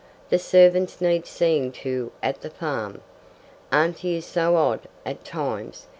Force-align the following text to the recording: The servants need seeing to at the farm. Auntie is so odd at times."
The 0.31 0.39
servants 0.39 0.99
need 0.99 1.27
seeing 1.27 1.71
to 1.73 2.11
at 2.23 2.41
the 2.41 2.49
farm. 2.49 3.01
Auntie 3.71 4.15
is 4.17 4.25
so 4.25 4.55
odd 4.55 4.87
at 5.05 5.23
times." 5.23 5.85